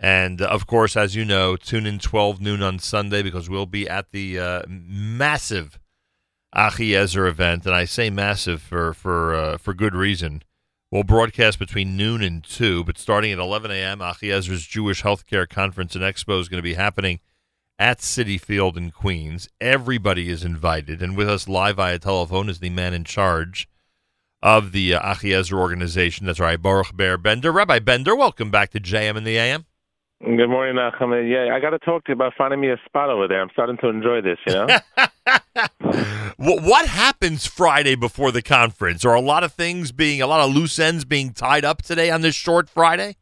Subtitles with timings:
[0.00, 3.88] And of course, as you know, tune in 12 noon on Sunday because we'll be
[3.88, 5.78] at the uh, massive
[6.54, 10.42] Achiezer event, and I say massive for for uh, for good reason.
[10.90, 15.94] We'll broadcast between noon and two, but starting at 11 a.m., Achiezer's Jewish Healthcare Conference
[15.94, 17.20] and Expo is going to be happening
[17.78, 19.50] at Citi Field in Queens.
[19.60, 23.68] Everybody is invited, and with us live via telephone is the man in charge
[24.42, 26.24] of the uh, Achiezer organization.
[26.24, 27.52] That's right, Baruch Ber Bender.
[27.52, 29.66] Rabbi Bender, welcome back to JM in the AM.
[30.20, 31.30] Good morning, Nachum.
[31.30, 33.40] Yeah, I got to talk to you about finding me a spot over there.
[33.40, 34.66] I'm starting to enjoy this, you know?
[36.36, 39.04] what happens Friday before the conference?
[39.04, 42.10] Are a lot of things being, a lot of loose ends being tied up today
[42.10, 43.16] on this short Friday?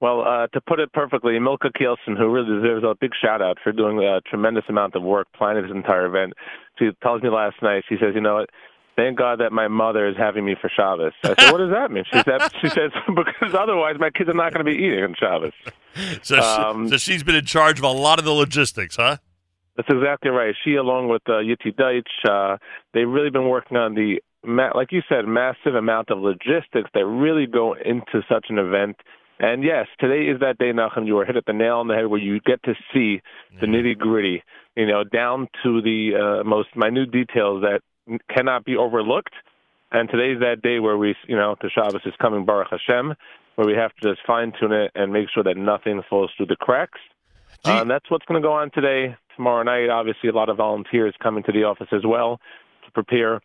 [0.00, 3.58] Well, uh, to put it perfectly, Milka Kielsen, who really deserves a big shout out
[3.62, 6.32] for doing a tremendous amount of work planning this entire event,
[6.80, 8.50] she tells me last night, she says, you know what?
[8.98, 11.12] Thank God that my mother is having me for Shabbos.
[11.22, 12.04] I said, what does that mean?
[12.12, 15.14] She said, she says, because otherwise my kids are not going to be eating on
[15.18, 15.52] Shabbos.
[16.22, 19.18] So, um, she, so she's been in charge of a lot of the logistics, huh?
[19.76, 20.54] That's exactly right.
[20.64, 22.58] She, along with uh, Yitti Deitch, uh,
[22.92, 24.20] they've really been working on the,
[24.74, 28.96] like you said, massive amount of logistics that really go into such an event.
[29.40, 31.06] And yes, today is that day, Nachum.
[31.06, 33.22] You were hit at the nail on the head where you get to see
[33.60, 34.42] the nitty gritty,
[34.76, 37.80] you know, down to the uh, most minute details that
[38.28, 39.34] cannot be overlooked.
[39.90, 43.14] And today's that day where we, you know, the Shabbos is coming, Baruch Hashem,
[43.54, 46.46] where we have to just fine tune it and make sure that nothing falls through
[46.46, 47.00] the cracks.
[47.64, 49.16] Uh, and that's what's going to go on today.
[49.34, 52.40] Tomorrow night, obviously, a lot of volunteers coming to the office as well
[52.84, 53.40] to prepare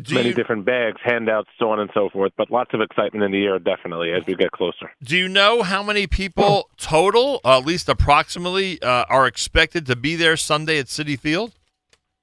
[0.00, 2.32] do many you, different bags, handouts, so on and so forth.
[2.36, 4.90] But lots of excitement in the air, definitely, as we get closer.
[5.02, 9.96] Do you know how many people total, uh, at least approximately, uh, are expected to
[9.96, 11.54] be there Sunday at Citi Field?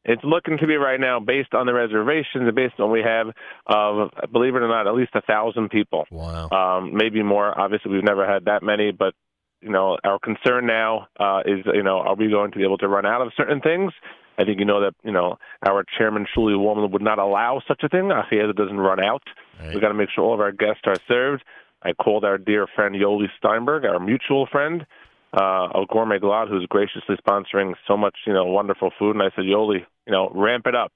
[0.06, 3.02] It's looking to be right now, based on the reservations and based on what we
[3.02, 3.28] have,
[3.66, 6.06] of believe it or not, at least a thousand people.
[6.12, 6.50] Wow.
[6.50, 7.60] Um, maybe more.
[7.60, 9.14] Obviously, we've never had that many, but
[9.62, 12.78] you know, our concern now uh, is, you know, are we going to be able
[12.78, 13.92] to run out of certain things?
[14.38, 17.82] I think you know that you know our chairman Shuli Woolman would not allow such
[17.84, 18.12] a thing.
[18.12, 19.24] I see as it doesn't run out.
[19.60, 19.74] Right.
[19.74, 21.44] We got to make sure all of our guests are served.
[21.82, 24.86] I called our dear friend Yoli Steinberg, our mutual friend,
[25.34, 29.16] uh, of Gourmet Glatt, who's graciously sponsoring so much, you know, wonderful food.
[29.16, 30.92] And I said, Yoli, you know, ramp it up.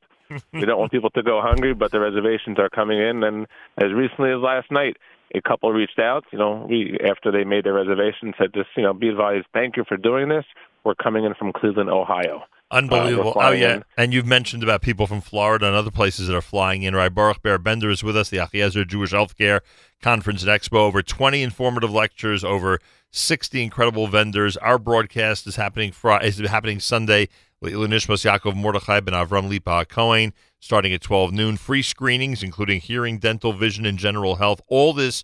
[0.53, 3.23] we don't want people to go hungry, but the reservations are coming in.
[3.23, 3.47] And
[3.77, 4.97] as recently as last night,
[5.35, 6.25] a couple reached out.
[6.31, 9.77] You know, we after they made their reservation said, just you know, be advised, thank
[9.77, 10.45] you for doing this.
[10.83, 12.43] We're coming in from Cleveland, Ohio.
[12.71, 13.33] Unbelievable.
[13.35, 13.75] Uh, oh, yeah.
[13.75, 13.83] In.
[13.97, 17.13] And you've mentioned about people from Florida and other places that are flying in, right?
[17.13, 19.61] Baruch Ber Bender is with us, the Achiezer Jewish Healthcare
[20.01, 20.77] Conference and Expo.
[20.77, 22.79] Over 20 informative lectures, over
[23.11, 24.55] 60 incredible vendors.
[24.57, 27.29] Our broadcast is happening Friday, is happening Sunday.
[27.63, 31.57] Lenishmas Yaakov Mordechai ben Avram Lipa Cohen, starting at 12 noon.
[31.57, 34.61] Free screenings, including hearing, dental, vision, and general health.
[34.67, 35.23] All this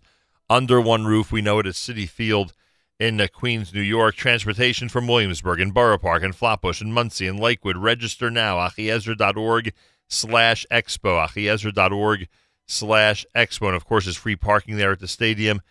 [0.49, 1.31] under one roof.
[1.31, 2.53] We know it at Citi Field
[2.99, 4.15] in uh, Queens, New York.
[4.15, 7.77] Transportation from Williamsburg and Borough Park and Flatbush and Monsey and Lakewood.
[7.77, 8.57] Register now.
[8.57, 9.73] Achiezer.org
[10.09, 11.25] slash expo.
[11.27, 12.27] Achiezer.org
[12.67, 13.67] slash expo.
[13.67, 15.61] And of course, there's free parking there at the stadium.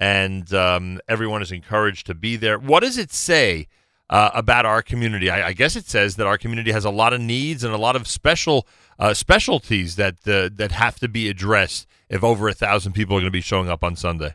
[0.00, 2.58] And um, everyone is encouraged to be there.
[2.58, 3.68] What does it say
[4.10, 5.30] uh, about our community?
[5.30, 7.78] I, I, guess it says that our community has a lot of needs and a
[7.78, 8.66] lot of special
[8.98, 13.20] uh, specialties that uh, that have to be addressed if over a thousand people are
[13.20, 14.34] going to be showing up on Sunday.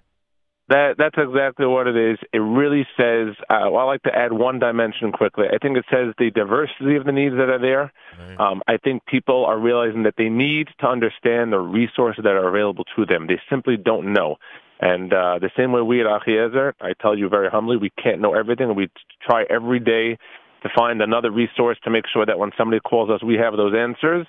[0.69, 2.19] That that's exactly what it is.
[2.31, 3.35] It really says.
[3.50, 5.46] Uh, well, I like to add one dimension quickly.
[5.52, 7.91] I think it says the diversity of the needs that are there.
[8.19, 8.40] Right.
[8.40, 12.47] Um, I think people are realizing that they need to understand the resources that are
[12.47, 13.25] available to them.
[13.25, 14.35] They simply don't know.
[14.79, 18.22] And uh, the same way we at Achiezer, I tell you very humbly, we can't
[18.22, 18.73] know everything.
[18.75, 18.90] We
[19.28, 20.17] try every day
[20.63, 23.73] to find another resource to make sure that when somebody calls us, we have those
[23.75, 24.25] answers.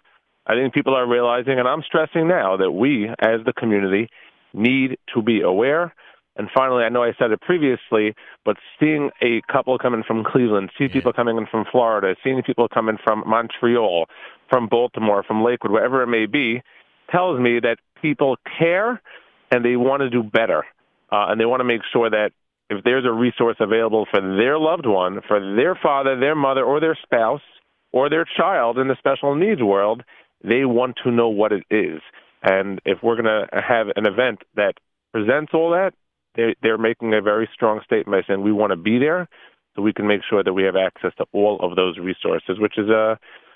[0.46, 4.08] I think people are realizing, and I'm stressing now, that we, as the community,
[4.52, 5.94] need to be aware
[6.36, 8.14] and finally, I know I said it previously,
[8.46, 10.94] but seeing a couple coming from Cleveland, seeing yeah.
[10.94, 14.06] people coming in from Florida, seeing people coming from Montreal,
[14.48, 16.62] from Baltimore, from Lakewood, wherever it may be,
[17.10, 19.02] tells me that people care
[19.50, 20.64] and they want to do better.
[21.12, 22.30] Uh, and they want to make sure that
[22.68, 26.78] if there's a resource available for their loved one, for their father, their mother, or
[26.80, 27.40] their spouse,
[27.92, 30.02] or their child in the special needs world,
[30.42, 32.00] they want to know what it is.
[32.42, 34.74] And if we're going to have an event that
[35.12, 35.92] presents all that,
[36.36, 39.28] they're, they're making a very strong statement saying we want to be there
[39.74, 42.78] so we can make sure that we have access to all of those resources, which
[42.78, 43.14] is a uh,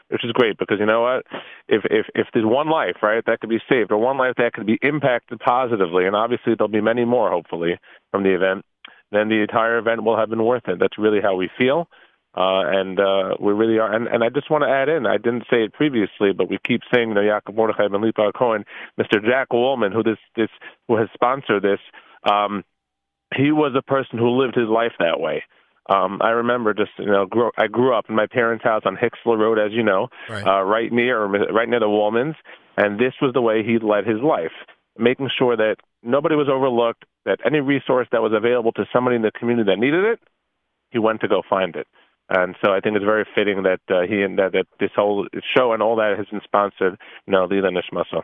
[0.09, 1.27] which is great because you know what?
[1.69, 4.53] If if if there's one life, right, that could be saved, or one life that
[4.53, 7.79] could be impacted positively, and obviously there'll be many more, hopefully,
[8.11, 8.65] from the event,
[9.13, 10.79] then the entire event will have been worth it.
[10.79, 11.89] That's really how we feel.
[12.37, 13.93] Uh, and uh, we really are.
[13.93, 16.59] And, and I just want to add in, I didn't say it previously, but we
[16.67, 18.65] keep saying, know, Yaakov Mordechai Ben Lipa Cohen,
[18.99, 19.25] Mr.
[19.25, 20.49] Jack Woolman, who this, this,
[20.89, 21.79] who has sponsored this,
[22.29, 22.65] um,
[23.37, 25.45] he was a person who lived his life that way.
[25.89, 27.27] Um, I remember just you know
[27.59, 30.63] I grew up in my parents' house on Hicksville Road, as you know, right, uh,
[30.63, 32.37] right near right near the Woolmans,
[32.77, 34.53] and this was the way he led his life,
[34.99, 39.23] making sure that nobody was overlooked, that any resource that was available to somebody in
[39.23, 40.21] the community that needed it,
[40.91, 41.87] he went to go find it.
[42.31, 45.27] And so I think it's very fitting that uh, he and that, that this whole
[45.55, 48.23] show and all that has been sponsored, you know, Lila Nishmasa.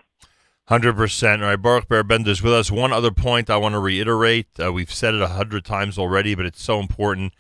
[0.67, 1.43] Hundred percent.
[1.43, 2.71] All right, Baruch Ber Bender with us.
[2.71, 4.47] One other point I want to reiterate.
[4.63, 7.35] Uh, we've said it a hundred times already, but it's so important.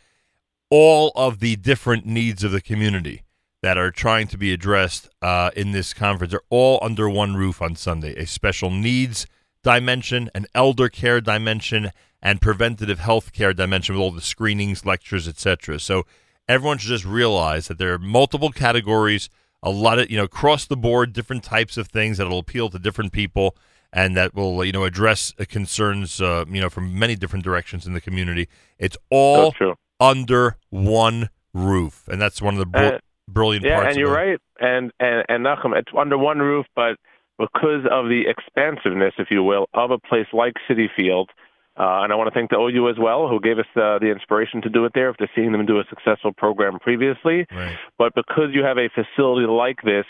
[0.70, 3.22] All of the different needs of the community
[3.62, 7.60] that are trying to be addressed uh, in this conference are all under one roof
[7.60, 8.14] on Sunday.
[8.14, 9.26] A special needs
[9.62, 11.90] dimension, an elder care dimension,
[12.22, 15.78] and preventative health care dimension with all the screenings, lectures, etc.
[15.80, 16.06] So
[16.48, 19.28] everyone should just realize that there are multiple categories
[19.62, 22.70] a lot of you know across the board different types of things that will appeal
[22.70, 23.56] to different people
[23.92, 27.92] and that will you know address concerns uh, you know from many different directions in
[27.92, 28.48] the community.
[28.78, 29.52] It's all
[30.00, 32.98] under one roof, and that's one of the br- uh,
[33.28, 33.84] brilliant yeah, parts.
[33.84, 34.38] Yeah, and you're right.
[34.58, 36.96] And and and Nachum, it's under one roof, but
[37.38, 41.30] because of the expansiveness, if you will, of a place like Citi Field,
[41.78, 44.10] uh, and I want to thank the OU as well, who gave us uh, the
[44.10, 47.46] inspiration to do it there after seeing them do a successful program previously.
[47.50, 47.76] Right.
[47.96, 50.04] But because you have a facility like this,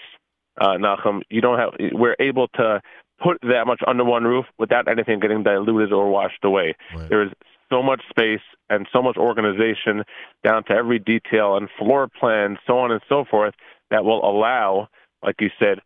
[0.61, 1.71] uh, Nachum, you don't have.
[1.93, 2.81] We're able to
[3.23, 6.75] put that much under one roof without anything getting diluted or washed away.
[6.97, 7.09] Right.
[7.09, 7.31] There is
[7.71, 10.03] so much space and so much organization
[10.45, 13.55] down to every detail and floor plan, so on and so forth,
[13.91, 14.89] that will allow,
[15.23, 15.79] like you said,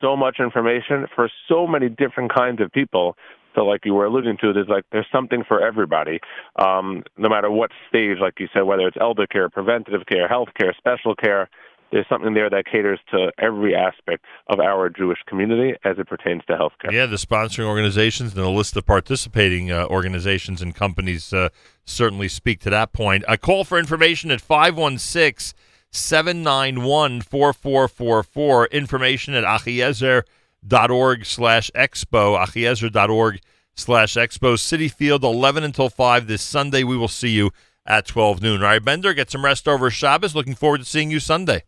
[0.00, 3.16] so much information for so many different kinds of people
[3.58, 6.20] so, like you were alluding to, there's like there's something for everybody,
[6.62, 10.48] um, no matter what stage, like you said, whether it's elder care, preventative care, health
[10.58, 11.48] care, special care.
[11.90, 16.42] There's something there that caters to every aspect of our Jewish community as it pertains
[16.46, 16.92] to healthcare.
[16.92, 21.48] Yeah, the sponsoring organizations and the list of participating uh, organizations and companies uh,
[21.84, 23.24] certainly speak to that point.
[23.26, 25.58] A call for information at 516
[25.90, 28.66] 791 4444.
[28.66, 30.24] Information at Achiezer.com
[30.66, 33.40] dot org slash expo, achiezer.org
[33.74, 34.54] slash expo.
[34.54, 36.82] Citi Field, 11 until 5 this Sunday.
[36.82, 37.50] We will see you
[37.86, 38.62] at 12 noon.
[38.62, 40.34] All right, Bender, get some rest over Shabbos.
[40.34, 41.64] Looking forward to seeing you Sunday.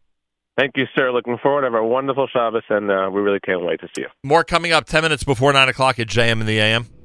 [0.57, 1.11] Thank you, sir.
[1.11, 1.65] Looking forward.
[1.65, 4.09] Have a wonderful Shabbos, and uh, we really can't wait to see you.
[4.23, 6.87] More coming up 10 minutes before 9 o'clock at JM in the AM.